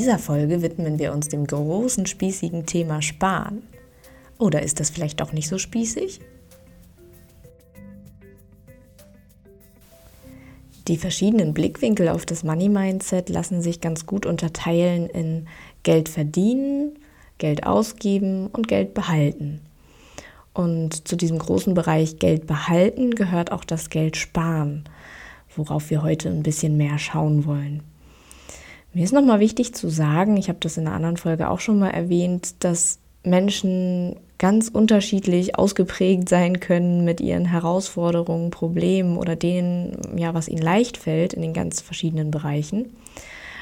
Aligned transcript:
dieser 0.00 0.18
Folge 0.18 0.62
widmen 0.62 0.98
wir 0.98 1.12
uns 1.12 1.28
dem 1.28 1.46
großen 1.46 2.06
spießigen 2.06 2.64
Thema 2.64 3.02
Sparen. 3.02 3.62
Oder 4.38 4.62
ist 4.62 4.80
das 4.80 4.88
vielleicht 4.88 5.20
doch 5.20 5.34
nicht 5.34 5.46
so 5.46 5.58
spießig? 5.58 6.20
Die 10.88 10.96
verschiedenen 10.96 11.52
Blickwinkel 11.52 12.08
auf 12.08 12.24
das 12.24 12.44
Money 12.44 12.70
Mindset 12.70 13.28
lassen 13.28 13.60
sich 13.60 13.82
ganz 13.82 14.06
gut 14.06 14.24
unterteilen 14.24 15.10
in 15.10 15.48
Geld 15.82 16.08
verdienen, 16.08 16.98
Geld 17.36 17.66
ausgeben 17.66 18.46
und 18.46 18.68
Geld 18.68 18.94
behalten. 18.94 19.60
Und 20.54 21.06
zu 21.06 21.14
diesem 21.14 21.38
großen 21.38 21.74
Bereich 21.74 22.18
Geld 22.18 22.46
behalten 22.46 23.10
gehört 23.10 23.52
auch 23.52 23.64
das 23.64 23.90
Geld 23.90 24.16
sparen, 24.16 24.84
worauf 25.54 25.90
wir 25.90 26.02
heute 26.02 26.30
ein 26.30 26.42
bisschen 26.42 26.78
mehr 26.78 26.98
schauen 26.98 27.44
wollen. 27.44 27.82
Mir 28.92 29.04
ist 29.04 29.12
nochmal 29.12 29.38
wichtig 29.38 29.74
zu 29.74 29.88
sagen, 29.88 30.36
ich 30.36 30.48
habe 30.48 30.58
das 30.60 30.76
in 30.76 30.86
einer 30.86 30.96
anderen 30.96 31.16
Folge 31.16 31.48
auch 31.48 31.60
schon 31.60 31.78
mal 31.78 31.90
erwähnt, 31.90 32.64
dass 32.64 32.98
Menschen 33.22 34.16
ganz 34.38 34.68
unterschiedlich 34.68 35.56
ausgeprägt 35.56 36.28
sein 36.28 36.58
können 36.58 37.04
mit 37.04 37.20
ihren 37.20 37.44
Herausforderungen, 37.44 38.50
Problemen 38.50 39.16
oder 39.16 39.36
denen, 39.36 39.96
ja, 40.16 40.34
was 40.34 40.48
ihnen 40.48 40.62
leicht 40.62 40.96
fällt 40.96 41.34
in 41.34 41.42
den 41.42 41.52
ganz 41.52 41.80
verschiedenen 41.80 42.30
Bereichen. 42.30 42.96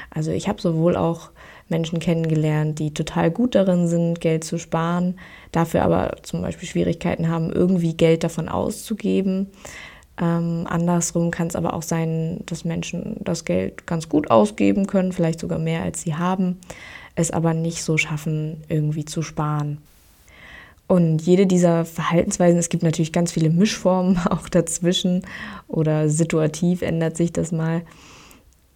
Also 0.09 0.31
ich 0.31 0.47
habe 0.47 0.61
sowohl 0.61 0.95
auch 0.95 1.29
Menschen 1.67 1.99
kennengelernt, 1.99 2.79
die 2.79 2.93
total 2.93 3.29
gut 3.29 3.53
darin 3.53 3.87
sind, 3.87 4.21
Geld 4.21 4.43
zu 4.43 4.57
sparen, 4.57 5.19
dafür 5.51 5.83
aber 5.83 6.15
zum 6.23 6.41
Beispiel 6.41 6.67
Schwierigkeiten 6.67 7.29
haben, 7.29 7.51
irgendwie 7.51 7.93
Geld 7.93 8.23
davon 8.23 8.49
auszugeben. 8.49 9.51
Ähm, 10.19 10.65
andersrum 10.67 11.31
kann 11.31 11.47
es 11.47 11.55
aber 11.55 11.73
auch 11.73 11.81
sein, 11.81 12.41
dass 12.45 12.65
Menschen 12.65 13.17
das 13.21 13.45
Geld 13.45 13.87
ganz 13.87 14.09
gut 14.09 14.29
ausgeben 14.29 14.85
können, 14.85 15.13
vielleicht 15.13 15.39
sogar 15.39 15.59
mehr 15.59 15.83
als 15.83 16.01
sie 16.01 16.15
haben, 16.15 16.57
es 17.15 17.31
aber 17.31 17.53
nicht 17.53 17.83
so 17.83 17.97
schaffen, 17.97 18.63
irgendwie 18.67 19.05
zu 19.05 19.21
sparen. 19.21 19.77
Und 20.87 21.21
jede 21.21 21.45
dieser 21.45 21.85
Verhaltensweisen, 21.85 22.57
es 22.57 22.69
gibt 22.69 22.83
natürlich 22.83 23.13
ganz 23.13 23.31
viele 23.31 23.49
Mischformen 23.49 24.17
auch 24.29 24.49
dazwischen 24.49 25.21
oder 25.67 26.09
situativ 26.09 26.81
ändert 26.81 27.15
sich 27.15 27.31
das 27.31 27.51
mal. 27.51 27.83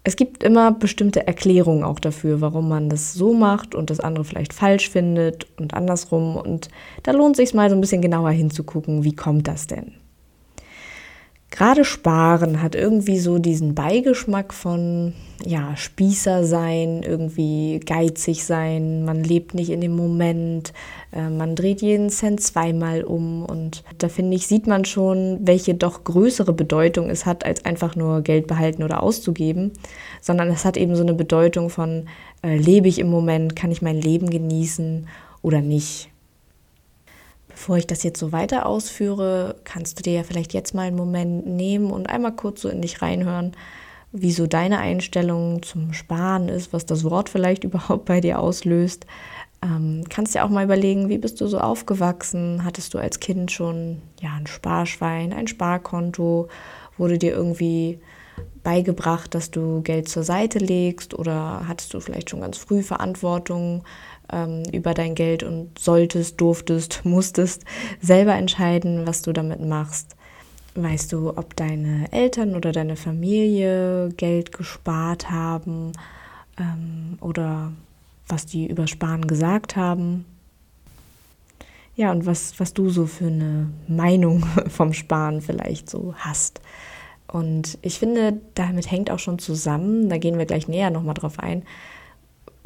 Es 0.05 0.15
gibt 0.15 0.43
immer 0.43 0.71
bestimmte 0.71 1.25
Erklärungen 1.27 1.83
auch 1.83 1.99
dafür, 1.99 2.41
warum 2.41 2.69
man 2.69 2.89
das 2.89 3.13
so 3.13 3.33
macht 3.33 3.73
und 3.73 3.89
das 3.89 4.01
andere 4.01 4.25
vielleicht 4.25 4.53
falsch 4.53 4.89
findet 4.89 5.47
und 5.57 5.73
andersrum. 5.73 6.35
Und 6.35 6.69
da 7.03 7.11
lohnt 7.13 7.39
es 7.39 7.49
sich 7.49 7.53
mal 7.53 7.69
so 7.69 7.75
ein 7.75 7.81
bisschen 7.81 8.01
genauer 8.01 8.31
hinzugucken, 8.31 9.03
wie 9.03 9.15
kommt 9.15 9.47
das 9.47 9.67
denn? 9.67 9.93
Gerade 11.53 11.85
Sparen 11.85 12.63
hat 12.63 12.73
irgendwie 12.73 13.19
so 13.19 13.37
diesen 13.37 13.75
Beigeschmack 13.75 14.55
von 14.55 15.13
ja, 15.45 15.75
Spießer 15.75 16.45
sein, 16.45 17.03
irgendwie 17.03 17.79
geizig 17.85 18.43
sein, 18.43 19.05
man 19.05 19.23
lebt 19.23 19.53
nicht 19.53 19.69
in 19.69 19.79
dem 19.79 19.95
Moment, 19.95 20.73
äh, 21.11 21.29
man 21.29 21.55
dreht 21.55 21.83
jeden 21.83 22.09
Cent 22.09 22.41
zweimal 22.41 23.03
um. 23.03 23.45
Und 23.45 23.83
da 23.99 24.09
finde 24.09 24.35
ich, 24.35 24.47
sieht 24.47 24.65
man 24.65 24.83
schon, 24.83 25.39
welche 25.43 25.75
doch 25.75 26.03
größere 26.03 26.53
Bedeutung 26.53 27.09
es 27.11 27.27
hat, 27.27 27.45
als 27.45 27.65
einfach 27.65 27.95
nur 27.95 28.21
Geld 28.21 28.47
behalten 28.47 28.81
oder 28.81 29.03
auszugeben, 29.03 29.73
sondern 30.21 30.49
es 30.49 30.65
hat 30.65 30.75
eben 30.75 30.95
so 30.95 31.03
eine 31.03 31.13
Bedeutung 31.13 31.69
von, 31.69 32.07
äh, 32.43 32.57
lebe 32.57 32.87
ich 32.87 32.97
im 32.97 33.09
Moment, 33.09 33.55
kann 33.55 33.71
ich 33.71 33.83
mein 33.83 34.01
Leben 34.01 34.29
genießen 34.29 35.07
oder 35.43 35.61
nicht. 35.61 36.12
Bevor 37.53 37.77
ich 37.77 37.87
das 37.87 38.03
jetzt 38.03 38.19
so 38.19 38.31
weiter 38.31 38.65
ausführe, 38.65 39.55
kannst 39.63 39.99
du 39.99 40.03
dir 40.03 40.13
ja 40.13 40.23
vielleicht 40.23 40.53
jetzt 40.53 40.73
mal 40.73 40.87
einen 40.87 40.97
Moment 40.97 41.45
nehmen 41.45 41.91
und 41.91 42.09
einmal 42.09 42.35
kurz 42.35 42.61
so 42.61 42.69
in 42.69 42.81
dich 42.81 43.01
reinhören, 43.01 43.53
wie 44.11 44.31
so 44.31 44.47
deine 44.47 44.79
Einstellung 44.79 45.61
zum 45.61 45.93
Sparen 45.93 46.49
ist, 46.49 46.73
was 46.73 46.85
das 46.85 47.03
Wort 47.03 47.29
vielleicht 47.29 47.63
überhaupt 47.63 48.05
bei 48.05 48.21
dir 48.21 48.39
auslöst. 48.39 49.05
Ähm, 49.63 50.03
kannst 50.09 50.35
ja 50.35 50.43
auch 50.43 50.49
mal 50.49 50.65
überlegen, 50.65 51.09
wie 51.09 51.19
bist 51.19 51.39
du 51.41 51.47
so 51.47 51.59
aufgewachsen? 51.59 52.65
Hattest 52.65 52.93
du 52.93 52.97
als 52.97 53.19
Kind 53.19 53.51
schon 53.51 54.01
ja, 54.19 54.33
ein 54.33 54.47
Sparschwein, 54.47 55.31
ein 55.31 55.47
Sparkonto? 55.47 56.49
Wurde 56.97 57.17
dir 57.17 57.33
irgendwie 57.33 57.99
beigebracht, 58.63 59.33
dass 59.35 59.51
du 59.51 59.81
Geld 59.81 60.09
zur 60.09 60.23
Seite 60.23 60.59
legst? 60.59 61.13
Oder 61.13 61.65
hattest 61.67 61.93
du 61.93 61.99
vielleicht 61.99 62.29
schon 62.29 62.41
ganz 62.41 62.57
früh 62.57 62.81
Verantwortung 62.81 63.83
ähm, 64.33 64.63
über 64.71 64.93
dein 64.93 65.15
Geld 65.15 65.43
und 65.43 65.77
solltest, 65.77 66.41
durftest, 66.41 67.01
musstest 67.05 67.63
selber 68.01 68.33
entscheiden, 68.33 69.05
was 69.05 69.21
du 69.21 69.31
damit 69.31 69.61
machst. 69.61 70.15
Weißt 70.75 71.13
du, 71.13 71.29
ob 71.29 71.55
deine 71.55 72.11
Eltern 72.11 72.55
oder 72.55 72.71
deine 72.71 72.95
Familie 72.95 74.09
Geld 74.17 74.51
gespart 74.51 75.29
haben 75.29 75.91
ähm, 76.59 77.17
oder 77.21 77.71
was 78.27 78.47
die 78.47 78.67
über 78.67 78.87
Sparen 78.87 79.27
gesagt 79.27 79.75
haben? 79.75 80.25
Ja, 81.95 82.11
und 82.11 82.25
was, 82.25 82.59
was 82.59 82.73
du 82.73 82.89
so 82.89 83.05
für 83.05 83.27
eine 83.27 83.69
Meinung 83.87 84.43
vom 84.67 84.93
Sparen 84.93 85.41
vielleicht 85.41 85.89
so 85.89 86.15
hast. 86.17 86.59
Und 87.27 87.77
ich 87.81 87.99
finde, 87.99 88.39
damit 88.55 88.89
hängt 88.89 89.11
auch 89.11 89.19
schon 89.19 89.39
zusammen, 89.39 90.09
da 90.09 90.17
gehen 90.17 90.37
wir 90.37 90.45
gleich 90.45 90.67
näher 90.67 90.89
nochmal 90.89 91.13
drauf 91.13 91.39
ein, 91.39 91.63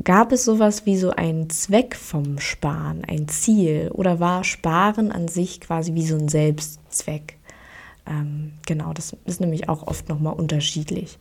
Gab 0.03 0.31
es 0.31 0.45
sowas 0.45 0.85
wie 0.85 0.97
so 0.97 1.09
einen 1.11 1.49
Zweck 1.49 1.95
vom 1.95 2.39
Sparen, 2.39 3.03
ein 3.07 3.27
Ziel? 3.27 3.89
Oder 3.93 4.19
war 4.19 4.43
Sparen 4.43 5.11
an 5.11 5.27
sich 5.27 5.59
quasi 5.59 5.95
wie 5.95 6.05
so 6.05 6.15
ein 6.15 6.29
Selbstzweck? 6.29 7.37
Ähm, 8.05 8.53
genau, 8.65 8.93
das 8.93 9.15
ist 9.25 9.41
nämlich 9.41 9.69
auch 9.69 9.87
oft 9.87 10.07
nochmal 10.07 10.33
unterschiedlich. 10.33 11.17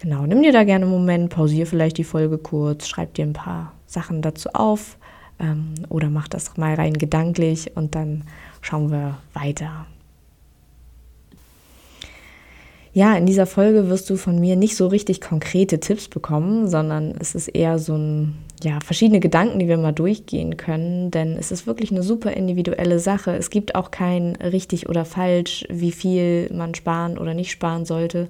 Genau, 0.00 0.26
nimm 0.26 0.42
dir 0.42 0.52
da 0.52 0.64
gerne 0.64 0.86
einen 0.86 0.94
Moment, 0.94 1.30
pausiere 1.30 1.66
vielleicht 1.66 1.98
die 1.98 2.04
Folge 2.04 2.38
kurz, 2.38 2.88
schreib 2.88 3.14
dir 3.14 3.26
ein 3.26 3.34
paar 3.34 3.74
Sachen 3.86 4.22
dazu 4.22 4.50
auf 4.52 4.96
ähm, 5.38 5.74
oder 5.88 6.08
mach 6.08 6.28
das 6.28 6.56
mal 6.56 6.74
rein 6.74 6.94
gedanklich 6.94 7.76
und 7.76 7.94
dann 7.94 8.24
schauen 8.60 8.90
wir 8.90 9.18
weiter. 9.34 9.86
Ja, 12.92 13.16
in 13.16 13.26
dieser 13.26 13.46
Folge 13.46 13.88
wirst 13.88 14.08
du 14.10 14.16
von 14.16 14.40
mir 14.40 14.56
nicht 14.56 14.76
so 14.76 14.86
richtig 14.86 15.20
konkrete 15.20 15.78
Tipps 15.80 16.08
bekommen, 16.08 16.68
sondern 16.68 17.14
es 17.20 17.34
ist 17.34 17.48
eher 17.48 17.78
so 17.78 17.94
ein, 17.94 18.36
ja, 18.62 18.78
verschiedene 18.80 19.20
Gedanken, 19.20 19.58
die 19.58 19.68
wir 19.68 19.76
mal 19.76 19.92
durchgehen 19.92 20.56
können, 20.56 21.10
denn 21.10 21.36
es 21.36 21.52
ist 21.52 21.66
wirklich 21.66 21.90
eine 21.90 22.02
super 22.02 22.32
individuelle 22.32 22.98
Sache. 22.98 23.36
Es 23.36 23.50
gibt 23.50 23.74
auch 23.74 23.90
kein 23.90 24.36
richtig 24.36 24.88
oder 24.88 25.04
falsch, 25.04 25.64
wie 25.68 25.92
viel 25.92 26.50
man 26.52 26.74
sparen 26.74 27.18
oder 27.18 27.34
nicht 27.34 27.50
sparen 27.50 27.84
sollte. 27.84 28.28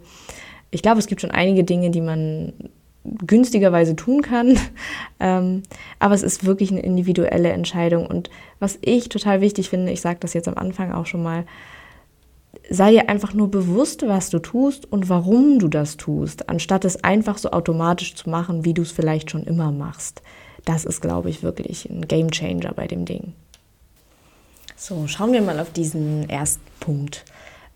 Ich 0.70 0.82
glaube, 0.82 0.98
es 0.98 1.06
gibt 1.06 1.20
schon 1.20 1.30
einige 1.30 1.64
Dinge, 1.64 1.90
die 1.90 2.02
man 2.02 2.52
günstigerweise 3.26 3.96
tun 3.96 4.22
kann. 4.22 4.58
Ähm, 5.20 5.64
aber 5.98 6.14
es 6.14 6.22
ist 6.22 6.46
wirklich 6.46 6.70
eine 6.70 6.78
individuelle 6.78 7.48
Entscheidung. 7.48 8.06
Und 8.06 8.30
was 8.60 8.78
ich 8.82 9.08
total 9.08 9.40
wichtig 9.40 9.68
finde, 9.68 9.90
ich 9.90 10.00
sage 10.00 10.18
das 10.20 10.32
jetzt 10.32 10.46
am 10.46 10.54
Anfang 10.54 10.92
auch 10.92 11.06
schon 11.06 11.24
mal, 11.24 11.44
sei 12.68 12.90
dir 12.90 13.08
einfach 13.08 13.34
nur 13.34 13.50
bewusst, 13.50 14.06
was 14.06 14.30
du 14.30 14.38
tust 14.38 14.90
und 14.90 15.08
warum 15.08 15.58
du 15.58 15.68
das 15.68 15.96
tust, 15.96 16.48
anstatt 16.48 16.84
es 16.84 17.02
einfach 17.02 17.38
so 17.38 17.50
automatisch 17.50 18.14
zu 18.14 18.28
machen, 18.28 18.64
wie 18.64 18.74
du 18.74 18.82
es 18.82 18.92
vielleicht 18.92 19.30
schon 19.30 19.44
immer 19.44 19.72
machst. 19.72 20.22
Das 20.64 20.84
ist, 20.84 21.00
glaube 21.00 21.30
ich, 21.30 21.42
wirklich 21.42 21.88
ein 21.88 22.06
Game 22.06 22.30
Changer 22.30 22.72
bei 22.74 22.86
dem 22.86 23.04
Ding. 23.04 23.32
So, 24.76 25.06
schauen 25.06 25.32
wir 25.32 25.42
mal 25.42 25.58
auf 25.58 25.72
diesen 25.72 26.28
ersten 26.28 26.62
Punkt. 26.78 27.24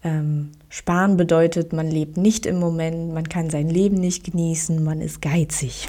Ähm, 0.04 0.52
sparen 0.68 1.16
bedeutet, 1.16 1.72
man 1.72 1.90
lebt 1.90 2.16
nicht 2.16 2.44
im 2.44 2.58
Moment, 2.58 3.14
man 3.14 3.28
kann 3.28 3.50
sein 3.50 3.68
Leben 3.68 3.96
nicht 3.96 4.24
genießen, 4.24 4.82
man 4.82 5.00
ist 5.00 5.22
geizig. 5.22 5.88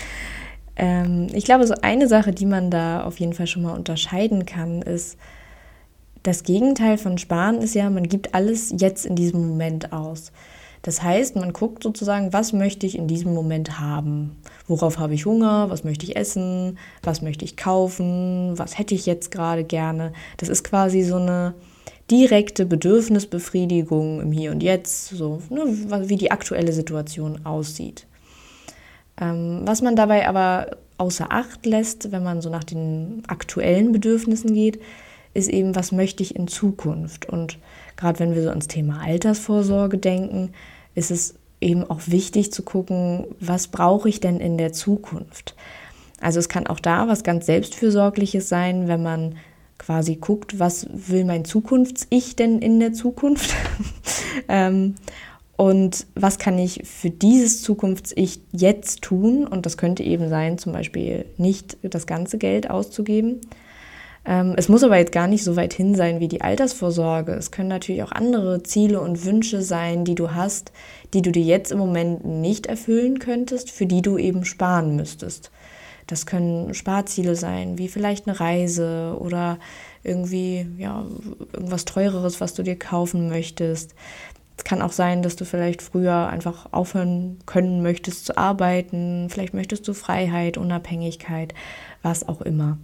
ähm, 0.76 1.28
ich 1.32 1.44
glaube, 1.44 1.66
so 1.66 1.74
eine 1.82 2.08
Sache, 2.08 2.32
die 2.32 2.46
man 2.46 2.70
da 2.70 3.04
auf 3.04 3.20
jeden 3.20 3.34
Fall 3.34 3.46
schon 3.46 3.62
mal 3.62 3.76
unterscheiden 3.76 4.44
kann, 4.44 4.82
ist, 4.82 5.18
das 6.24 6.42
Gegenteil 6.42 6.98
von 6.98 7.18
Sparen 7.18 7.60
ist 7.60 7.74
ja, 7.74 7.88
man 7.90 8.08
gibt 8.08 8.34
alles 8.34 8.74
jetzt 8.76 9.06
in 9.06 9.14
diesem 9.14 9.46
Moment 9.46 9.92
aus. 9.92 10.32
Das 10.80 11.02
heißt, 11.02 11.36
man 11.36 11.52
guckt 11.52 11.82
sozusagen, 11.82 12.32
was 12.32 12.52
möchte 12.52 12.86
ich 12.86 12.96
in 12.98 13.06
diesem 13.08 13.32
Moment 13.32 13.78
haben? 13.78 14.36
Worauf 14.66 14.98
habe 14.98 15.14
ich 15.14 15.26
Hunger? 15.26 15.70
Was 15.70 15.84
möchte 15.84 16.04
ich 16.04 16.16
essen? 16.16 16.78
Was 17.02 17.22
möchte 17.22 17.44
ich 17.44 17.56
kaufen? 17.56 18.58
Was 18.58 18.78
hätte 18.78 18.94
ich 18.94 19.06
jetzt 19.06 19.30
gerade 19.30 19.64
gerne? 19.64 20.12
Das 20.38 20.48
ist 20.48 20.64
quasi 20.64 21.02
so 21.02 21.16
eine 21.16 21.54
direkte 22.10 22.66
Bedürfnisbefriedigung 22.66 24.20
im 24.20 24.32
Hier 24.32 24.50
und 24.50 24.62
Jetzt, 24.62 25.08
so 25.08 25.40
ne, 25.48 25.62
wie 26.08 26.16
die 26.16 26.30
aktuelle 26.30 26.72
Situation 26.72 27.44
aussieht. 27.44 28.06
Ähm, 29.20 29.62
was 29.64 29.80
man 29.80 29.96
dabei 29.96 30.28
aber 30.28 30.76
außer 30.98 31.26
Acht 31.30 31.64
lässt, 31.66 32.12
wenn 32.12 32.22
man 32.22 32.40
so 32.40 32.50
nach 32.50 32.64
den 32.64 33.22
aktuellen 33.26 33.92
Bedürfnissen 33.92 34.54
geht, 34.54 34.80
ist 35.34 35.48
eben, 35.48 35.74
was 35.74 35.92
möchte 35.92 36.22
ich 36.22 36.36
in 36.36 36.48
Zukunft? 36.48 37.28
Und 37.28 37.58
gerade 37.96 38.20
wenn 38.20 38.34
wir 38.34 38.42
so 38.42 38.50
ans 38.50 38.68
Thema 38.68 39.00
Altersvorsorge 39.02 39.98
denken, 39.98 40.50
ist 40.94 41.10
es 41.10 41.34
eben 41.60 41.84
auch 41.88 42.00
wichtig 42.06 42.52
zu 42.52 42.62
gucken, 42.62 43.26
was 43.40 43.68
brauche 43.68 44.08
ich 44.08 44.20
denn 44.20 44.40
in 44.40 44.58
der 44.58 44.72
Zukunft? 44.72 45.54
Also 46.20 46.38
es 46.38 46.48
kann 46.48 46.66
auch 46.66 46.80
da 46.80 47.08
was 47.08 47.24
ganz 47.24 47.46
Selbstfürsorgliches 47.46 48.48
sein, 48.48 48.88
wenn 48.88 49.02
man 49.02 49.36
quasi 49.78 50.16
guckt, 50.16 50.58
was 50.58 50.86
will 50.90 51.24
mein 51.24 51.44
Zukunfts-Ich 51.44 52.36
denn 52.36 52.60
in 52.60 52.80
der 52.80 52.92
Zukunft? 52.92 53.54
ähm, 54.48 54.94
Und 55.56 56.06
was 56.14 56.38
kann 56.38 56.58
ich 56.58 56.82
für 56.84 57.10
dieses 57.10 57.62
Zukunfts-Ich 57.62 58.40
jetzt 58.52 59.02
tun? 59.02 59.46
Und 59.46 59.66
das 59.66 59.76
könnte 59.76 60.02
eben 60.02 60.28
sein, 60.28 60.58
zum 60.58 60.72
Beispiel 60.72 61.26
nicht 61.36 61.76
das 61.82 62.06
ganze 62.06 62.38
Geld 62.38 62.70
auszugeben. 62.70 63.40
Ähm, 64.26 64.54
es 64.56 64.68
muss 64.68 64.82
aber 64.82 64.96
jetzt 64.96 65.12
gar 65.12 65.26
nicht 65.26 65.44
so 65.44 65.56
weit 65.56 65.74
hin 65.74 65.94
sein 65.94 66.20
wie 66.20 66.28
die 66.28 66.40
Altersvorsorge. 66.40 67.32
Es 67.32 67.50
können 67.50 67.68
natürlich 67.68 68.02
auch 68.02 68.12
andere 68.12 68.62
Ziele 68.62 69.00
und 69.00 69.24
Wünsche 69.24 69.62
sein, 69.62 70.04
die 70.04 70.14
du 70.14 70.32
hast, 70.32 70.72
die 71.12 71.22
du 71.22 71.30
dir 71.30 71.42
jetzt 71.42 71.72
im 71.72 71.78
Moment 71.78 72.24
nicht 72.24 72.66
erfüllen 72.66 73.18
könntest, 73.18 73.70
für 73.70 73.86
die 73.86 74.02
du 74.02 74.16
eben 74.16 74.44
sparen 74.44 74.96
müsstest. 74.96 75.50
Das 76.06 76.26
können 76.26 76.74
Sparziele 76.74 77.34
sein, 77.34 77.78
wie 77.78 77.88
vielleicht 77.88 78.26
eine 78.26 78.38
Reise 78.38 79.16
oder 79.18 79.58
irgendwie 80.02 80.66
ja, 80.78 81.04
irgendwas 81.52 81.86
Teureres, 81.86 82.40
was 82.40 82.54
du 82.54 82.62
dir 82.62 82.78
kaufen 82.78 83.28
möchtest. 83.28 83.94
Es 84.56 84.64
kann 84.64 84.82
auch 84.82 84.92
sein, 84.92 85.22
dass 85.22 85.36
du 85.36 85.44
vielleicht 85.44 85.82
früher 85.82 86.28
einfach 86.28 86.66
aufhören 86.72 87.38
können 87.46 87.82
möchtest 87.82 88.26
zu 88.26 88.36
arbeiten. 88.36 89.28
Vielleicht 89.30 89.54
möchtest 89.54 89.88
du 89.88 89.94
Freiheit, 89.94 90.58
Unabhängigkeit, 90.58 91.54
was 92.02 92.28
auch 92.28 92.40
immer. 92.40 92.78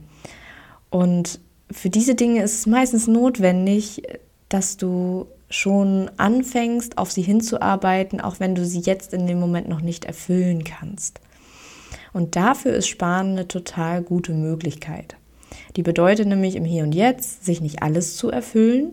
Und 0.91 1.41
für 1.71 1.91
diese 1.91 2.15
Dinge 2.15 2.43
ist 2.43 2.55
es 2.55 2.67
meistens 2.67 3.07
notwendig, 3.07 4.03
dass 4.49 4.77
du 4.77 5.27
schon 5.49 6.11
anfängst, 6.17 6.99
auf 6.99 7.11
sie 7.11 7.23
hinzuarbeiten, 7.23 8.21
auch 8.21 8.41
wenn 8.41 8.55
du 8.55 8.65
sie 8.65 8.81
jetzt 8.81 9.13
in 9.13 9.27
dem 9.27 9.41
Moment 9.41 9.69
noch 9.69 9.81
nicht 9.81 10.05
erfüllen 10.05 10.65
kannst. 10.65 11.21
Und 12.13 12.37
dafür 12.37 12.75
ist 12.75 12.89
Sparen 12.89 13.31
eine 13.31 13.49
total 13.49 14.03
gute 14.03 14.33
Möglichkeit. 14.33 15.17
Die 15.77 15.83
bedeutet 15.83 16.27
nämlich 16.27 16.57
im 16.57 16.65
Hier 16.65 16.85
und 16.85 16.95
Jetzt, 16.95 17.45
sich 17.45 17.61
nicht 17.61 17.83
alles 17.83 18.17
zu 18.17 18.31
erfüllen, 18.31 18.93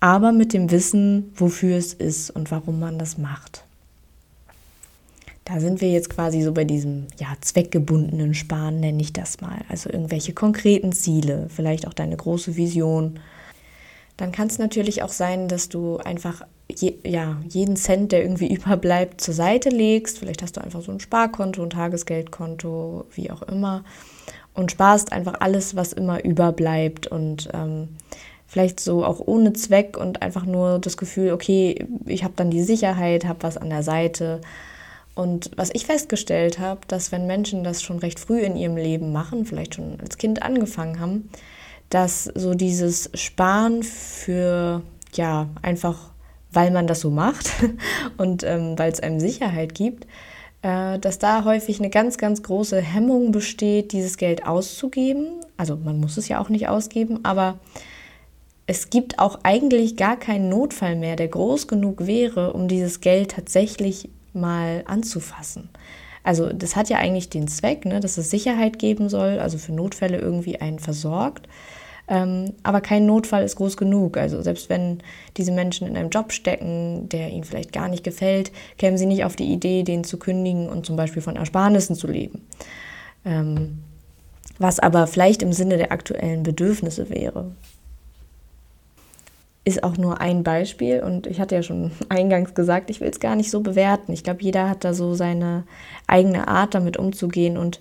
aber 0.00 0.32
mit 0.32 0.52
dem 0.52 0.70
Wissen, 0.70 1.32
wofür 1.34 1.76
es 1.76 1.92
ist 1.92 2.30
und 2.30 2.50
warum 2.50 2.80
man 2.80 2.98
das 2.98 3.18
macht. 3.18 3.64
Da 5.48 5.60
sind 5.60 5.80
wir 5.80 5.90
jetzt 5.90 6.10
quasi 6.10 6.42
so 6.42 6.52
bei 6.52 6.64
diesem 6.64 7.06
ja, 7.18 7.28
zweckgebundenen 7.40 8.34
Sparen, 8.34 8.80
nenne 8.80 9.00
ich 9.00 9.14
das 9.14 9.40
mal. 9.40 9.62
Also 9.70 9.88
irgendwelche 9.88 10.34
konkreten 10.34 10.92
Ziele, 10.92 11.46
vielleicht 11.48 11.86
auch 11.88 11.94
deine 11.94 12.18
große 12.18 12.56
Vision. 12.56 13.18
Dann 14.18 14.30
kann 14.30 14.48
es 14.48 14.58
natürlich 14.58 15.02
auch 15.02 15.08
sein, 15.08 15.48
dass 15.48 15.70
du 15.70 15.96
einfach 15.96 16.42
je, 16.70 16.96
ja, 17.02 17.40
jeden 17.48 17.76
Cent, 17.76 18.12
der 18.12 18.20
irgendwie 18.22 18.52
überbleibt, 18.54 19.22
zur 19.22 19.32
Seite 19.32 19.70
legst. 19.70 20.18
Vielleicht 20.18 20.42
hast 20.42 20.58
du 20.58 20.60
einfach 20.60 20.82
so 20.82 20.92
ein 20.92 21.00
Sparkonto, 21.00 21.62
ein 21.62 21.70
Tagesgeldkonto, 21.70 23.06
wie 23.14 23.30
auch 23.30 23.40
immer. 23.40 23.84
Und 24.52 24.72
sparst 24.72 25.12
einfach 25.12 25.36
alles, 25.40 25.74
was 25.74 25.94
immer 25.94 26.22
überbleibt. 26.22 27.06
Und 27.06 27.48
ähm, 27.54 27.88
vielleicht 28.46 28.80
so 28.80 29.02
auch 29.02 29.20
ohne 29.24 29.54
Zweck 29.54 29.96
und 29.96 30.20
einfach 30.20 30.44
nur 30.44 30.78
das 30.78 30.98
Gefühl, 30.98 31.32
okay, 31.32 31.86
ich 32.04 32.22
habe 32.22 32.34
dann 32.36 32.50
die 32.50 32.62
Sicherheit, 32.62 33.24
habe 33.24 33.44
was 33.44 33.56
an 33.56 33.70
der 33.70 33.82
Seite. 33.82 34.42
Und 35.18 35.50
was 35.56 35.70
ich 35.72 35.84
festgestellt 35.84 36.60
habe, 36.60 36.82
dass 36.86 37.10
wenn 37.10 37.26
Menschen 37.26 37.64
das 37.64 37.82
schon 37.82 37.98
recht 37.98 38.20
früh 38.20 38.38
in 38.38 38.54
ihrem 38.54 38.76
Leben 38.76 39.10
machen, 39.10 39.46
vielleicht 39.46 39.74
schon 39.74 39.98
als 40.00 40.16
Kind 40.16 40.42
angefangen 40.42 41.00
haben, 41.00 41.28
dass 41.90 42.26
so 42.36 42.54
dieses 42.54 43.10
Sparen 43.14 43.82
für, 43.82 44.80
ja, 45.14 45.48
einfach 45.60 46.12
weil 46.52 46.70
man 46.70 46.86
das 46.86 47.00
so 47.00 47.10
macht 47.10 47.50
und 48.16 48.44
ähm, 48.44 48.78
weil 48.78 48.92
es 48.92 49.00
einem 49.00 49.18
Sicherheit 49.18 49.74
gibt, 49.74 50.06
äh, 50.62 51.00
dass 51.00 51.18
da 51.18 51.44
häufig 51.44 51.80
eine 51.80 51.90
ganz, 51.90 52.16
ganz 52.16 52.44
große 52.44 52.80
Hemmung 52.80 53.32
besteht, 53.32 53.90
dieses 53.90 54.18
Geld 54.18 54.46
auszugeben. 54.46 55.26
Also 55.56 55.74
man 55.74 55.98
muss 55.98 56.16
es 56.16 56.28
ja 56.28 56.40
auch 56.40 56.48
nicht 56.48 56.68
ausgeben, 56.68 57.24
aber 57.24 57.58
es 58.68 58.88
gibt 58.88 59.18
auch 59.18 59.40
eigentlich 59.42 59.96
gar 59.96 60.16
keinen 60.16 60.48
Notfall 60.48 60.94
mehr, 60.94 61.16
der 61.16 61.26
groß 61.26 61.66
genug 61.66 62.06
wäre, 62.06 62.52
um 62.52 62.68
dieses 62.68 63.00
Geld 63.00 63.32
tatsächlich 63.32 64.10
mal 64.32 64.82
anzufassen. 64.86 65.68
Also 66.22 66.52
das 66.52 66.76
hat 66.76 66.90
ja 66.90 66.98
eigentlich 66.98 67.30
den 67.30 67.48
Zweck, 67.48 67.84
ne, 67.84 68.00
dass 68.00 68.18
es 68.18 68.30
Sicherheit 68.30 68.78
geben 68.78 69.08
soll, 69.08 69.38
also 69.38 69.56
für 69.56 69.72
Notfälle 69.72 70.18
irgendwie 70.18 70.60
einen 70.60 70.78
versorgt. 70.78 71.48
Ähm, 72.08 72.54
aber 72.62 72.80
kein 72.80 73.06
Notfall 73.06 73.44
ist 73.44 73.56
groß 73.56 73.76
genug. 73.76 74.16
Also 74.16 74.42
selbst 74.42 74.68
wenn 74.70 74.98
diese 75.36 75.52
Menschen 75.52 75.86
in 75.86 75.96
einem 75.96 76.10
Job 76.10 76.32
stecken, 76.32 77.08
der 77.08 77.30
ihnen 77.30 77.44
vielleicht 77.44 77.72
gar 77.72 77.88
nicht 77.88 78.02
gefällt, 78.02 78.50
kämen 78.78 78.96
sie 78.96 79.06
nicht 79.06 79.24
auf 79.24 79.36
die 79.36 79.52
Idee, 79.52 79.82
den 79.82 80.04
zu 80.04 80.18
kündigen 80.18 80.68
und 80.68 80.86
zum 80.86 80.96
Beispiel 80.96 81.22
von 81.22 81.36
Ersparnissen 81.36 81.96
zu 81.96 82.06
leben. 82.06 82.46
Ähm, 83.24 83.78
was 84.58 84.80
aber 84.80 85.06
vielleicht 85.06 85.42
im 85.42 85.52
Sinne 85.52 85.76
der 85.76 85.92
aktuellen 85.92 86.42
Bedürfnisse 86.42 87.10
wäre. 87.10 87.52
Ist 89.64 89.84
auch 89.84 89.96
nur 89.96 90.20
ein 90.20 90.44
Beispiel 90.44 91.02
und 91.02 91.26
ich 91.26 91.40
hatte 91.40 91.54
ja 91.54 91.62
schon 91.62 91.90
eingangs 92.08 92.54
gesagt, 92.54 92.90
ich 92.90 93.00
will 93.00 93.08
es 93.08 93.20
gar 93.20 93.36
nicht 93.36 93.50
so 93.50 93.60
bewerten. 93.60 94.12
Ich 94.12 94.24
glaube, 94.24 94.42
jeder 94.42 94.68
hat 94.68 94.84
da 94.84 94.94
so 94.94 95.14
seine 95.14 95.64
eigene 96.06 96.48
Art, 96.48 96.74
damit 96.74 96.96
umzugehen 96.96 97.56
und 97.56 97.80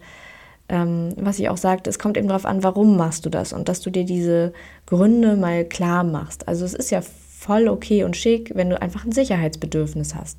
ähm, 0.69 1.13
was 1.15 1.39
ich 1.39 1.50
auch 1.50 1.57
sagte, 1.57 1.89
es 1.89 2.00
kommt 2.00 2.18
eben 2.18 2.27
darauf 2.27 2.45
an, 2.45 2.63
warum 2.63 2.97
machst 2.97 3.25
du 3.25 3.29
das 3.29 3.53
und 3.53 3.69
dass 3.69 3.79
du 3.81 3.89
dir 3.89 4.03
diese 4.03 4.51
Gründe 4.85 5.38
mal 5.38 5.63
klar 5.63 6.03
machst. 6.03 6.47
Also 6.47 6.65
es 6.65 6.74
ist 6.74 6.91
ja 6.91 7.01
voll 7.01 7.69
okay 7.69 8.03
und 8.03 8.18
schick, 8.18 8.51
wenn 8.56 8.69
du 8.69 8.81
einfach 8.81 9.06
ein 9.06 9.13
Sicherheitsbedürfnis 9.13 10.15
hast. 10.15 10.38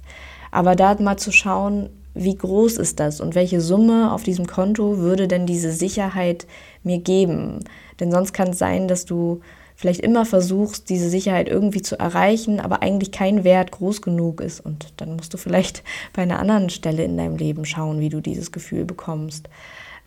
Aber 0.51 0.77
da 0.77 0.97
mal 1.01 1.17
zu 1.17 1.33
schauen, 1.33 1.89
wie 2.15 2.35
groß 2.35 2.79
ist 2.79 3.01
das 3.01 3.21
und 3.21 3.35
welche 3.35 3.61
Summe 3.61 4.13
auf 4.13 4.23
diesem 4.23 4.47
Konto 4.47 4.99
würde 4.99 5.29
denn 5.29 5.47
diese 5.47 5.73
Sicherheit 5.73 6.47
mir 6.83 6.99
geben? 6.99 7.61
Denn 8.01 8.11
sonst 8.11 8.33
kann 8.33 8.49
es 8.49 8.59
sein, 8.59 8.89
dass 8.89 9.05
du 9.05 9.41
vielleicht 9.79 10.01
immer 10.01 10.27
versuchst, 10.27 10.89
diese 10.89 11.09
Sicherheit 11.09 11.49
irgendwie 11.49 11.83
zu 11.83 12.01
erreichen, 12.01 12.59
aber 12.59 12.83
eigentlich 12.83 13.13
kein 13.13 13.45
Wert 13.45 13.71
groß 13.71 14.03
genug 14.03 14.41
ist. 14.41 14.59
Und 14.59 14.93
dann 14.97 15.15
musst 15.15 15.33
du 15.33 15.39
vielleicht 15.39 15.85
bei 16.13 16.23
einer 16.23 16.41
anderen 16.41 16.69
Stelle 16.69 17.05
in 17.05 17.17
deinem 17.17 17.37
Leben 17.37 17.65
schauen, 17.65 18.01
wie 18.01 18.09
du 18.09 18.21
dieses 18.21 18.51
Gefühl 18.51 18.85
bekommst. 18.85 19.49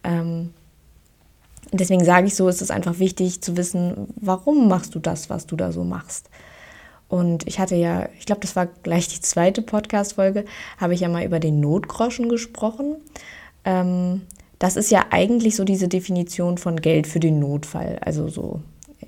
Ähm, 0.04 0.50
deswegen 1.72 2.04
sage 2.04 2.28
ich 2.28 2.36
so, 2.36 2.50
ist 2.50 2.62
es 2.62 2.70
einfach 2.70 3.00
wichtig 3.00 3.40
zu 3.40 3.56
wissen, 3.56 4.10
warum 4.18 4.68
machst 4.68 4.94
du 4.94 5.00
das, 5.00 5.30
was 5.30 5.48
du 5.48 5.56
da 5.56 5.72
so 5.72 5.86
machst. 5.86 6.30
Und 7.08 7.48
ich 7.48 7.58
hatte 7.58 7.76
ja, 7.76 8.10
ich 8.20 8.26
glaube, 8.26 8.42
das 8.42 8.58
war 8.58 8.66
gleich 8.66 9.08
die 9.08 9.22
zweite 9.22 9.62
Podcast-Folge, 9.62 10.44
habe 10.80 10.96
ich 10.96 11.00
ja 11.00 11.08
mal 11.08 11.24
über 11.24 11.40
den 11.40 11.62
Notgroschen 11.62 12.28
gesprochen. 12.28 12.98
Ähm, 13.64 14.24
das 14.60 14.76
ist 14.76 14.92
ja 14.92 15.06
eigentlich 15.12 15.56
so 15.56 15.64
diese 15.64 15.88
Definition 15.88 16.58
von 16.58 16.76
Geld 16.82 17.08
für 17.08 17.22
den 17.22 17.40
Notfall. 17.40 18.00
Also 18.02 18.28
so 18.28 18.60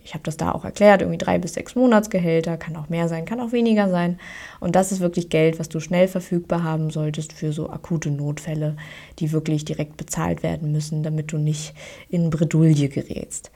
ich 0.03 0.13
habe 0.13 0.23
das 0.23 0.38
da 0.38 0.51
auch 0.51 0.65
erklärt, 0.65 1.01
irgendwie 1.01 1.17
drei 1.17 1.38
bis 1.38 1.53
sechs 1.53 1.75
Monatsgehälter, 1.75 2.57
kann 2.57 2.75
auch 2.75 2.89
mehr 2.89 3.07
sein, 3.07 3.25
kann 3.25 3.39
auch 3.39 3.54
weniger 3.54 3.89
sein. 3.89 4.19
Und 4.59 4.75
das 4.75 4.92
ist 4.92 4.99
wirklich 4.99 5.30
Geld, 5.30 5.59
was 5.59 5.69
du 5.69 5.80
schnell 5.80 6.07
verfügbar 6.07 6.63
haben 6.63 6.89
solltest 6.89 7.33
für 7.33 7.54
so 7.54 7.69
akute 7.69 8.11
Notfälle, 8.11 8.75
die 9.19 9.31
wirklich 9.31 9.63
direkt 9.66 9.97
bezahlt 9.97 10.44
werden 10.44 10.71
müssen, 10.71 11.04
damit 11.04 11.31
du 11.31 11.37
nicht 11.37 11.73
in 12.09 12.30
Bredouille 12.30 12.89
gerätst. 12.89 13.51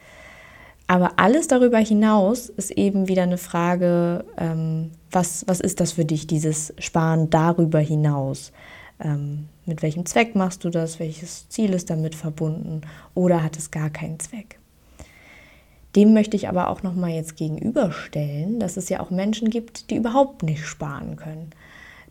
Aber 0.88 1.14
alles 1.18 1.48
darüber 1.48 1.80
hinaus 1.80 2.48
ist 2.48 2.72
eben 2.72 3.10
wieder 3.10 3.24
eine 3.24 3.38
Frage, 3.38 4.24
ähm, 4.38 4.92
was, 5.12 5.44
was 5.48 5.60
ist 5.60 5.82
das 5.82 5.92
für 5.92 6.06
dich, 6.06 6.28
dieses 6.28 6.74
Sparen 6.80 7.30
darüber 7.30 7.80
hinaus? 7.80 8.54
Ähm, 9.04 9.50
mit 9.66 9.82
welchem 9.82 10.06
Zweck 10.06 10.34
machst 10.34 10.64
du 10.64 10.70
das? 10.70 10.98
Welches 11.00 11.50
Ziel 11.50 11.74
ist 11.74 11.90
damit 11.90 12.16
verbunden? 12.16 12.82
Oder 13.16 13.44
hat 13.44 13.58
es 13.58 13.70
gar 13.70 13.90
keinen 13.90 14.18
Zweck? 14.20 14.60
Dem 15.96 16.14
möchte 16.14 16.36
ich 16.36 16.48
aber 16.48 16.70
auch 16.70 16.84
noch 16.84 16.94
mal 16.94 17.10
jetzt 17.10 17.38
gegenüberstellen, 17.38 18.60
dass 18.60 18.78
es 18.78 18.90
ja 18.90 19.00
auch 19.00 19.10
Menschen 19.10 19.50
gibt, 19.50 19.90
die 19.90 19.96
überhaupt 19.96 20.44
nicht 20.44 20.66
sparen 20.66 21.16
können. 21.16 21.52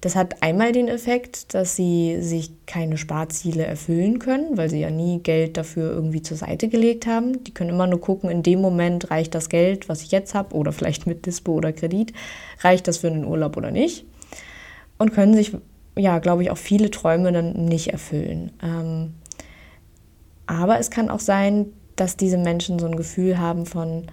Das 0.01 0.15
hat 0.15 0.43
einmal 0.43 0.73
den 0.73 0.89
Effekt, 0.89 1.55
dass 1.55 1.75
sie 1.75 2.19
sich 2.21 2.53
keine 2.67 2.99
Sparziele 2.99 3.65
erfüllen 3.65 4.19
können, 4.19 4.57
weil 4.57 4.69
sie 4.69 4.81
ja 4.81 4.91
nie 4.91 5.21
Geld 5.21 5.57
dafür 5.57 5.91
irgendwie 5.91 6.23
zur 6.23 6.37
Seite 6.37 6.69
gelegt 6.69 7.07
haben. 7.07 7.43
Die 7.45 7.55
können 7.55 7.71
immer 7.71 7.87
nur 7.87 8.01
gucken, 8.01 8.31
in 8.31 8.43
dem 8.43 8.61
Moment 8.61 9.11
reicht 9.11 9.35
das 9.35 9.49
Geld, 9.49 9.89
was 9.89 10.03
ich 10.03 10.11
jetzt 10.11 10.35
habe, 10.35 10.55
oder 10.55 10.73
vielleicht 10.73 11.07
mit 11.07 11.25
Dispo 11.25 11.53
oder 11.53 11.73
Kredit, 11.73 12.13
reicht 12.61 12.89
das 12.89 12.99
für 12.99 13.09
einen 13.09 13.25
Urlaub 13.25 13.57
oder 13.57 13.71
nicht. 13.71 14.05
Und 14.99 15.15
können 15.15 15.35
sich, 15.35 15.57
ja, 15.97 16.19
glaube 16.19 16.43
ich, 16.43 16.51
auch 16.51 16.59
viele 16.59 16.91
Träume 16.91 17.33
dann 17.33 17.65
nicht 17.65 17.89
erfüllen. 17.89 18.53
Ähm, 18.63 19.15
aber 20.47 20.79
es 20.79 20.91
kann 20.91 21.09
auch 21.09 21.21
sein, 21.21 21.73
dass 21.97 22.17
diese 22.17 22.39
Menschen 22.39 22.79
so 22.79 22.87
ein 22.87 22.97
Gefühl 22.97 23.39
haben 23.39 23.67
von, 23.67 24.07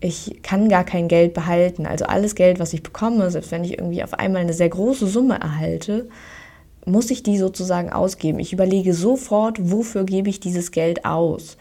ich 0.00 0.42
kann 0.42 0.68
gar 0.68 0.84
kein 0.84 1.08
Geld 1.08 1.34
behalten. 1.34 1.86
Also 1.86 2.04
alles 2.04 2.34
Geld, 2.34 2.58
was 2.58 2.72
ich 2.72 2.82
bekomme, 2.82 3.30
selbst 3.30 3.50
wenn 3.50 3.64
ich 3.64 3.78
irgendwie 3.78 4.02
auf 4.04 4.14
einmal 4.14 4.42
eine 4.42 4.52
sehr 4.52 4.68
große 4.68 5.06
Summe 5.06 5.40
erhalte, 5.40 6.08
muss 6.84 7.10
ich 7.10 7.22
die 7.22 7.38
sozusagen 7.38 7.90
ausgeben. 7.90 8.38
Ich 8.38 8.52
überlege 8.52 8.92
sofort, 8.92 9.70
wofür 9.70 10.04
gebe 10.04 10.28
ich 10.28 10.40
dieses 10.40 10.70
Geld 10.70 11.04
aus. 11.04 11.56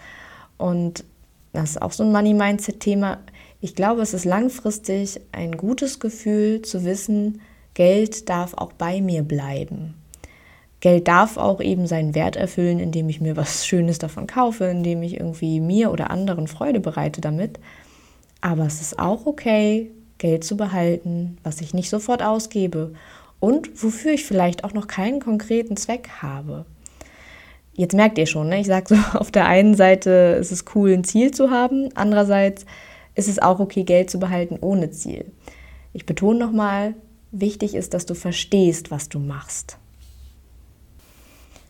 Und 0.57 1.05
das 1.53 1.71
ist 1.71 1.81
auch 1.81 1.91
so 1.91 2.03
ein 2.03 2.11
Money-Mindset-Thema. 2.11 3.19
Ich 3.61 3.75
glaube, 3.75 4.01
es 4.01 4.13
ist 4.13 4.25
langfristig 4.25 5.21
ein 5.31 5.55
gutes 5.55 5.99
Gefühl 5.99 6.61
zu 6.63 6.83
wissen, 6.83 7.41
Geld 7.73 8.29
darf 8.29 8.53
auch 8.55 8.73
bei 8.73 9.01
mir 9.01 9.23
bleiben. 9.23 9.95
Geld 10.83 11.07
darf 11.07 11.37
auch 11.37 11.61
eben 11.61 11.87
seinen 11.87 12.13
Wert 12.13 12.35
erfüllen, 12.35 12.77
indem 12.77 13.07
ich 13.07 13.21
mir 13.21 13.37
was 13.37 13.65
Schönes 13.65 13.99
davon 13.99 14.27
kaufe, 14.27 14.65
indem 14.65 15.01
ich 15.01 15.17
irgendwie 15.17 15.61
mir 15.61 15.93
oder 15.93 16.11
anderen 16.11 16.45
Freude 16.47 16.81
bereite 16.81 17.21
damit. 17.21 17.57
Aber 18.41 18.65
es 18.65 18.81
ist 18.81 18.99
auch 18.99 19.25
okay, 19.25 19.91
Geld 20.17 20.43
zu 20.43 20.57
behalten, 20.57 21.37
was 21.41 21.61
ich 21.61 21.73
nicht 21.73 21.89
sofort 21.89 22.21
ausgebe 22.21 22.91
und 23.39 23.81
wofür 23.81 24.11
ich 24.11 24.25
vielleicht 24.25 24.65
auch 24.65 24.73
noch 24.73 24.87
keinen 24.87 25.21
konkreten 25.21 25.77
Zweck 25.77 26.09
habe. 26.21 26.65
Jetzt 27.71 27.95
merkt 27.95 28.17
ihr 28.17 28.27
schon, 28.27 28.49
ne? 28.49 28.59
ich 28.59 28.67
sage 28.67 28.93
so, 28.93 28.95
auf 29.17 29.31
der 29.31 29.45
einen 29.45 29.75
Seite 29.75 30.37
ist 30.37 30.51
es 30.51 30.65
cool, 30.75 30.91
ein 30.91 31.05
Ziel 31.05 31.31
zu 31.31 31.49
haben, 31.49 31.91
andererseits 31.95 32.65
ist 33.15 33.29
es 33.29 33.39
auch 33.39 33.61
okay, 33.61 33.85
Geld 33.85 34.09
zu 34.09 34.19
behalten 34.19 34.57
ohne 34.59 34.91
Ziel. 34.91 35.31
Ich 35.93 36.05
betone 36.05 36.39
nochmal, 36.39 36.93
wichtig 37.31 37.73
ist, 37.73 37.93
dass 37.93 38.05
du 38.05 38.15
verstehst, 38.15 38.91
was 38.91 39.07
du 39.07 39.19
machst. 39.19 39.77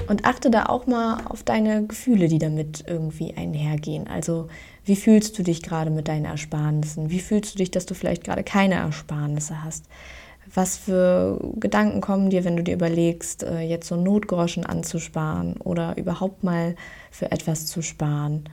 Und 0.07 0.25
achte 0.25 0.51
da 0.51 0.65
auch 0.65 0.86
mal 0.86 1.22
auf 1.25 1.43
deine 1.43 1.86
Gefühle, 1.86 2.27
die 2.27 2.39
damit 2.39 2.83
irgendwie 2.88 3.33
einhergehen. 3.36 4.07
Also 4.07 4.48
wie 4.86 4.95
fühlst 4.95 5.38
du 5.39 5.43
dich 5.43 5.62
gerade 5.63 5.89
mit 5.89 6.07
deinen 6.07 6.25
Ersparnissen? 6.25 7.10
Wie 7.10 7.19
fühlst 7.19 7.53
du 7.53 7.57
dich, 7.60 7.72
dass 7.72 7.86
du 7.86 7.93
vielleicht 7.93 8.24
gerade 8.24 8.43
keine 8.43 8.75
Ersparnisse 8.75 9.63
hast? 9.63 9.86
Was 10.53 10.77
für 10.77 11.39
Gedanken 11.60 12.01
kommen 12.01 12.29
dir, 12.29 12.43
wenn 12.43 12.57
du 12.57 12.63
dir 12.63 12.75
überlegst, 12.75 13.43
äh, 13.43 13.62
jetzt 13.62 13.88
so 13.88 13.95
Notgroschen 13.95 14.65
anzusparen 14.65 15.55
oder 15.57 15.98
überhaupt 15.98 16.43
mal 16.43 16.75
für 17.10 17.31
etwas 17.31 17.65
zu 17.65 17.81
sparen? 17.81 18.50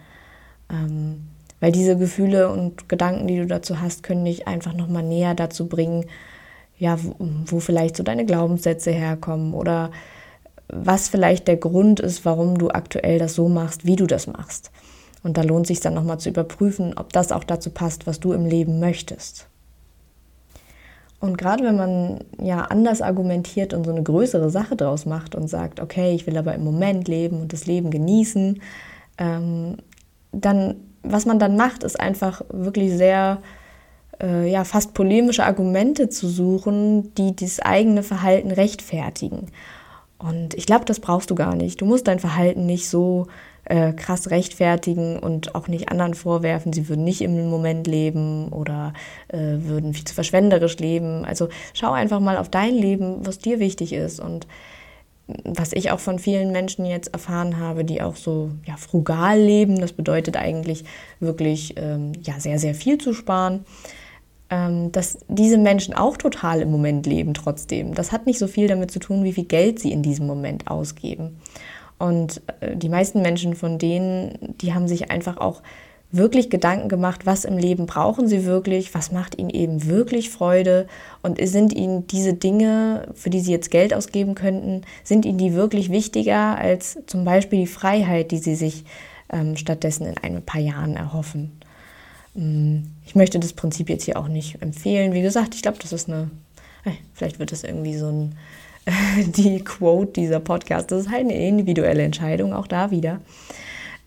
Ähm, 0.71 1.27
weil 1.59 1.73
diese 1.73 1.99
Gefühle 1.99 2.51
und 2.51 2.89
Gedanken, 2.89 3.27
die 3.27 3.37
du 3.37 3.47
dazu 3.47 3.81
hast, 3.81 4.03
können 4.03 4.25
dich 4.25 4.47
einfach 4.47 4.73
nochmal 4.73 5.03
näher 5.03 5.35
dazu 5.35 5.69
bringen, 5.69 6.07
ja, 6.79 7.03
wo, 7.03 7.15
wo 7.19 7.61
vielleicht 7.61 7.97
so 7.97 8.03
deine 8.03 8.25
Glaubenssätze 8.25 8.91
herkommen 8.91 9.53
oder 9.53 9.91
was 10.73 11.09
vielleicht 11.09 11.49
der 11.49 11.57
Grund 11.57 12.01
ist, 12.01 12.25
warum 12.25 12.59
du 12.59 12.71
aktuell 12.71 13.19
das 13.19 13.35
so 13.35 13.49
machst, 13.49 13.85
wie 13.87 13.97
du 13.97 14.07
das 14.07 14.27
machst. 14.27 14.71
Und 15.23 15.37
da 15.37 15.43
lohnt 15.43 15.67
sich 15.67 15.81
dann 15.81 15.95
nochmal 15.95 16.19
zu 16.19 16.31
überprüfen, 16.31 16.95
ob 16.97 17.13
das 17.13 17.33
auch 17.33 17.45
dazu 17.45 17.71
passt, 17.71 18.07
was 18.07 18.21
du 18.21 18.33
im 18.33 18.47
Leben 18.47 18.81
möchtest. 18.81 19.47
Und 21.21 21.37
gerade 21.37 21.65
wenn 21.65 21.77
man 21.77 22.21
ja 22.41 22.63
anders 22.63 23.03
argumentiert 23.03 23.75
und 23.75 23.85
so 23.85 23.91
eine 23.91 24.03
größere 24.03 24.49
Sache 24.49 24.75
draus 24.75 25.05
macht 25.05 25.35
und 25.35 25.49
sagt, 25.49 25.79
okay, 25.79 26.15
ich 26.15 26.27
will 26.27 26.39
aber 26.39 26.55
im 26.55 26.65
Moment 26.65 27.09
leben 27.09 27.43
und 27.43 27.53
das 27.53 27.67
Leben 27.67 27.91
genießen, 27.91 28.63
ähm, 29.19 29.77
dann, 30.33 30.77
was 31.03 31.27
man 31.27 31.39
dann 31.39 31.57
macht, 31.57 31.83
ist 31.85 32.01
einfach 32.01 32.41
wirklich 32.49 32.97
sehr, 32.97 33.43
äh, 34.23 34.51
ja, 34.51 34.65
fast 34.65 34.95
polemische 34.95 35.45
Argumente 35.45 36.09
zu 36.09 36.27
suchen, 36.27 37.15
die 37.17 37.37
das 37.37 37.61
eigene 37.61 38.03
Verhalten 38.03 38.51
rechtfertigen. 38.51 39.49
Und 40.21 40.55
ich 40.55 40.67
glaube, 40.67 40.85
das 40.85 41.01
brauchst 41.01 41.31
du 41.31 41.35
gar 41.35 41.57
nicht. 41.57 41.81
Du 41.81 41.87
musst 41.87 42.07
dein 42.07 42.19
Verhalten 42.19 42.67
nicht 42.67 42.89
so 42.89 43.27
äh, 43.65 43.93
krass 43.93 44.31
rechtfertigen 44.31 45.19
und 45.19 45.55
auch 45.55 45.67
nicht 45.67 45.91
anderen 45.91 46.15
vorwerfen, 46.15 46.73
sie 46.73 46.89
würden 46.89 47.05
nicht 47.05 47.23
im 47.23 47.49
Moment 47.49 47.87
leben 47.87 48.49
oder 48.49 48.93
äh, 49.29 49.39
würden 49.39 49.95
viel 49.95 50.05
zu 50.05 50.15
verschwenderisch 50.15 50.77
leben. 50.79 51.25
Also 51.25 51.49
schau 51.73 51.93
einfach 51.93 52.21
mal 52.21 52.37
auf 52.37 52.51
dein 52.51 52.75
Leben, 52.75 53.27
was 53.27 53.39
dir 53.39 53.61
wichtig 53.61 53.93
ist 53.93 54.21
und 54.21 54.47
was 55.45 55.73
ich 55.73 55.91
auch 55.93 56.01
von 56.01 56.19
vielen 56.19 56.51
Menschen 56.53 56.85
jetzt 56.85 57.13
erfahren 57.13 57.59
habe, 57.59 57.85
die 57.85 58.03
auch 58.03 58.17
so 58.17 58.51
ja, 58.67 58.77
frugal 58.77 59.39
leben, 59.39 59.81
das 59.81 59.93
bedeutet 59.93 60.37
eigentlich 60.37 60.85
wirklich 61.21 61.75
ähm, 61.77 62.13
ja, 62.23 62.41
sehr, 62.41 62.59
sehr 62.59 62.75
viel 62.75 62.99
zu 62.99 63.15
sparen 63.15 63.65
dass 64.93 65.19
diese 65.29 65.59
Menschen 65.59 65.95
auch 65.95 66.17
total 66.17 66.61
im 66.61 66.71
Moment 66.71 67.07
leben 67.07 67.35
trotzdem. 67.35 67.95
Das 67.95 68.13
hat 68.13 68.27
nicht 68.27 68.39
so 68.39 68.49
viel 68.49 68.67
damit 68.67 68.91
zu 68.91 68.99
tun, 68.99 69.23
wie 69.25 69.33
viel 69.33 69.45
Geld 69.45 69.79
sie 69.79 69.93
in 69.93 70.03
diesem 70.03 70.27
Moment 70.27 70.69
ausgeben. 70.69 71.37
Und 71.99 72.43
äh, 72.61 72.77
die 72.77 72.89
meisten 72.89 73.23
Menschen 73.23 73.55
von 73.55 73.79
denen, 73.79 74.57
die 74.61 74.75
haben 74.75 74.89
sich 74.89 75.11
einfach 75.11 75.37
auch 75.37 75.63
wirklich 76.13 76.51
Gedanken 76.51 76.89
gemacht, 76.89 77.27
was 77.27 77.45
im 77.45 77.57
Leben 77.57 77.87
brauchen 77.87 78.27
sie 78.27 78.45
wirklich, 78.45 78.95
was 78.95 79.13
macht 79.13 79.39
ihnen 79.39 79.51
eben 79.51 79.87
wirklich 79.87 80.31
Freude 80.31 80.89
und 81.23 81.39
sind 81.47 81.73
ihnen 81.73 82.07
diese 82.09 82.35
Dinge, 82.35 83.07
für 83.15 83.31
die 83.31 83.41
sie 83.41 83.53
jetzt 83.53 83.71
Geld 83.71 83.95
ausgeben 83.95 84.35
könnten, 84.35 84.83
sind 85.05 85.25
ihnen 85.25 85.39
die 85.39 85.55
wirklich 85.55 85.91
wichtiger 85.91 86.59
als 86.59 86.99
zum 87.07 87.25
Beispiel 87.25 87.61
die 87.61 87.67
Freiheit, 87.67 88.33
die 88.33 88.39
sie 88.39 88.57
sich 88.57 88.85
ähm, 89.33 89.57
stattdessen 89.57 90.07
in 90.07 90.19
ein 90.19 90.43
paar 90.43 90.61
Jahren 90.61 90.97
erhoffen. 90.97 91.61
Mm, 92.35 92.83
ich 93.05 93.15
möchte 93.15 93.39
das 93.39 93.53
Prinzip 93.53 93.89
jetzt 93.89 94.05
hier 94.05 94.19
auch 94.19 94.29
nicht 94.29 94.63
empfehlen. 94.63 95.13
Wie 95.13 95.23
gesagt, 95.23 95.55
ich 95.55 95.63
glaube, 95.63 95.79
das 95.81 95.93
ist 95.93 96.09
eine, 96.09 96.31
äh, 96.85 96.93
vielleicht 97.15 97.39
wird 97.39 97.53
das 97.53 97.65
irgendwie 97.65 97.97
so 97.97 98.09
ein, 98.09 98.35
die 99.37 99.63
Quote 99.63 100.13
dieser 100.13 100.41
Podcast. 100.41 100.91
Das 100.91 101.03
ist 101.03 101.11
halt 101.11 101.23
eine 101.23 101.47
individuelle 101.47 102.03
Entscheidung, 102.03 102.53
auch 102.53 102.67
da 102.67 102.91
wieder. 102.91 103.21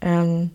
Ähm, 0.01 0.51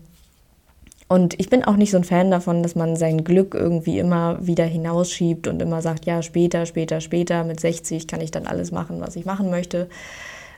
und 1.07 1.39
ich 1.39 1.49
bin 1.49 1.63
auch 1.63 1.75
nicht 1.75 1.89
so 1.89 1.97
ein 1.97 2.03
Fan 2.03 2.29
davon, 2.29 2.61
dass 2.61 2.75
man 2.75 2.95
sein 2.95 3.23
Glück 3.23 3.55
irgendwie 3.55 3.97
immer 3.97 4.45
wieder 4.45 4.65
hinausschiebt 4.65 5.47
und 5.47 5.59
immer 5.59 5.81
sagt, 5.81 6.05
ja, 6.05 6.21
später, 6.21 6.67
später, 6.67 7.01
später, 7.01 7.43
mit 7.43 7.59
60 7.59 8.07
kann 8.07 8.21
ich 8.21 8.29
dann 8.29 8.45
alles 8.45 8.71
machen, 8.71 9.01
was 9.01 9.15
ich 9.15 9.25
machen 9.25 9.49
möchte. 9.49 9.89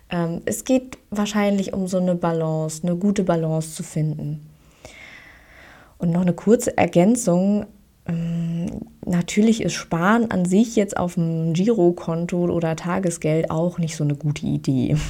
Ähm, 0.09 0.41
es 0.43 0.65
geht 0.65 0.97
wahrscheinlich 1.09 1.73
um 1.73 1.87
so 1.87 1.99
eine 1.99 2.15
Balance, 2.15 2.81
eine 2.83 2.97
gute 2.97 3.23
Balance 3.23 3.75
zu 3.75 3.83
finden. 3.83 4.50
Und 6.01 6.11
noch 6.11 6.21
eine 6.21 6.33
kurze 6.33 6.75
Ergänzung. 6.77 7.67
Ähm, 8.07 8.65
natürlich 9.05 9.61
ist 9.61 9.73
Sparen 9.73 10.31
an 10.31 10.45
sich 10.45 10.75
jetzt 10.75 10.97
auf 10.97 11.13
dem 11.13 11.53
Girokonto 11.53 12.45
oder 12.45 12.75
Tagesgeld 12.75 13.51
auch 13.51 13.77
nicht 13.77 13.95
so 13.95 14.03
eine 14.03 14.15
gute 14.15 14.45
Idee. 14.45 14.97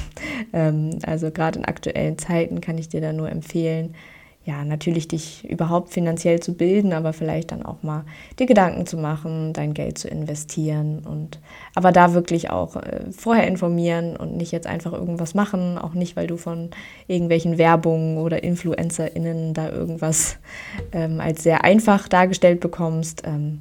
Ähm, 0.54 0.98
also 1.06 1.30
gerade 1.30 1.60
in 1.60 1.64
aktuellen 1.64 2.18
Zeiten 2.18 2.60
kann 2.60 2.76
ich 2.76 2.88
dir 2.88 3.00
da 3.00 3.14
nur 3.14 3.30
empfehlen, 3.30 3.94
ja, 4.44 4.64
natürlich 4.64 5.06
dich 5.06 5.48
überhaupt 5.48 5.90
finanziell 5.90 6.40
zu 6.40 6.54
bilden, 6.54 6.92
aber 6.92 7.12
vielleicht 7.12 7.52
dann 7.52 7.64
auch 7.64 7.82
mal 7.84 8.04
dir 8.40 8.46
Gedanken 8.46 8.86
zu 8.86 8.96
machen, 8.96 9.52
dein 9.52 9.72
Geld 9.72 9.98
zu 9.98 10.08
investieren 10.08 11.02
und 11.06 11.38
aber 11.76 11.92
da 11.92 12.12
wirklich 12.12 12.50
auch 12.50 12.74
äh, 12.74 13.02
vorher 13.12 13.46
informieren 13.46 14.16
und 14.16 14.36
nicht 14.36 14.50
jetzt 14.50 14.66
einfach 14.66 14.92
irgendwas 14.92 15.34
machen, 15.34 15.78
auch 15.78 15.94
nicht, 15.94 16.16
weil 16.16 16.26
du 16.26 16.36
von 16.36 16.70
irgendwelchen 17.06 17.56
Werbungen 17.56 18.18
oder 18.18 18.42
InfluencerInnen 18.42 19.54
da 19.54 19.70
irgendwas 19.70 20.38
ähm, 20.92 21.20
als 21.20 21.44
sehr 21.44 21.62
einfach 21.62 22.08
dargestellt 22.08 22.58
bekommst. 22.58 23.22
Ähm, 23.24 23.60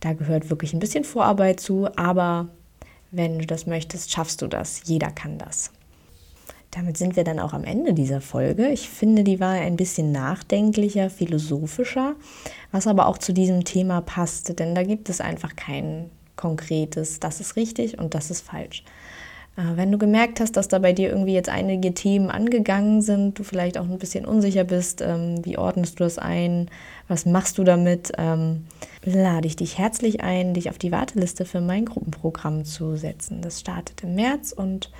da 0.00 0.12
gehört 0.12 0.50
wirklich 0.50 0.74
ein 0.74 0.80
bisschen 0.80 1.04
Vorarbeit 1.04 1.60
zu, 1.60 1.88
aber 1.96 2.48
wenn 3.10 3.38
du 3.38 3.46
das 3.46 3.66
möchtest, 3.66 4.12
schaffst 4.12 4.42
du 4.42 4.48
das. 4.48 4.82
Jeder 4.84 5.10
kann 5.10 5.38
das. 5.38 5.72
Damit 6.70 6.96
sind 6.96 7.16
wir 7.16 7.24
dann 7.24 7.40
auch 7.40 7.52
am 7.52 7.64
Ende 7.64 7.94
dieser 7.94 8.20
Folge. 8.20 8.68
Ich 8.68 8.88
finde, 8.88 9.24
die 9.24 9.40
war 9.40 9.52
ein 9.52 9.76
bisschen 9.76 10.12
nachdenklicher, 10.12 11.10
philosophischer, 11.10 12.14
was 12.70 12.86
aber 12.86 13.06
auch 13.06 13.18
zu 13.18 13.32
diesem 13.32 13.64
Thema 13.64 14.00
passt, 14.00 14.58
denn 14.58 14.74
da 14.74 14.84
gibt 14.84 15.08
es 15.08 15.20
einfach 15.20 15.56
kein 15.56 16.10
konkretes, 16.36 17.20
das 17.20 17.40
ist 17.40 17.56
richtig 17.56 17.98
und 17.98 18.14
das 18.14 18.30
ist 18.30 18.42
falsch. 18.42 18.84
Äh, 19.56 19.76
wenn 19.76 19.90
du 19.90 19.98
gemerkt 19.98 20.40
hast, 20.40 20.56
dass 20.56 20.68
da 20.68 20.78
bei 20.78 20.92
dir 20.92 21.10
irgendwie 21.10 21.34
jetzt 21.34 21.48
einige 21.48 21.92
Themen 21.92 22.30
angegangen 22.30 23.02
sind, 23.02 23.38
du 23.38 23.42
vielleicht 23.42 23.76
auch 23.76 23.84
ein 23.84 23.98
bisschen 23.98 24.24
unsicher 24.24 24.64
bist, 24.64 25.02
ähm, 25.02 25.44
wie 25.44 25.58
ordnest 25.58 26.00
du 26.00 26.04
das 26.04 26.18
ein, 26.18 26.70
was 27.08 27.26
machst 27.26 27.58
du 27.58 27.64
damit, 27.64 28.12
ähm, 28.16 28.66
lade 29.04 29.46
ich 29.46 29.56
dich 29.56 29.76
herzlich 29.78 30.22
ein, 30.22 30.54
dich 30.54 30.70
auf 30.70 30.78
die 30.78 30.92
Warteliste 30.92 31.44
für 31.44 31.60
mein 31.60 31.84
Gruppenprogramm 31.84 32.64
zu 32.64 32.96
setzen. 32.96 33.42
Das 33.42 33.60
startet 33.60 34.02
im 34.02 34.14
März 34.14 34.52
und 34.52 34.90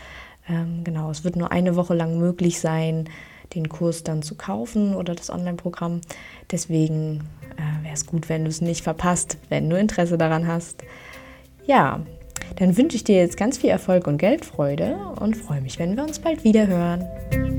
ähm, 0.51 0.83
genau, 0.85 1.11
es 1.11 1.25
wird 1.25 1.37
nur 1.37 1.53
eine 1.53 1.77
Woche 1.77 1.95
lang 1.95 2.19
möglich 2.19 2.61
sein, 2.61 3.09
den 3.55 3.69
Kurs 3.69 4.03
dann 4.03 4.23
zu 4.23 4.35
kaufen 4.35 4.95
oder 4.95 5.15
das 5.15 5.31
Online-Programm. 5.31 6.01
Deswegen 6.51 7.23
äh, 7.57 7.85
wäre 7.85 7.95
es 7.95 8.07
gut, 8.07 8.29
wenn 8.29 8.45
du 8.45 8.51
es 8.51 8.61
nicht 8.61 8.83
verpasst, 8.83 9.39
wenn 9.49 9.71
du 9.71 9.79
Interesse 9.79 10.19
daran 10.19 10.47
hast. 10.47 10.83
Ja, 11.67 12.01
dann 12.57 12.77
wünsche 12.77 12.97
ich 12.97 13.05
dir 13.05 13.17
jetzt 13.17 13.37
ganz 13.37 13.59
viel 13.59 13.71
Erfolg 13.71 14.07
und 14.07 14.19
Geldfreude 14.19 14.97
und 15.21 15.37
freue 15.37 15.61
mich, 15.61 15.79
wenn 15.79 15.97
wir 15.97 16.05
uns 16.05 16.19
bald 16.19 16.43
wieder 16.45 16.67
hören. 16.67 17.50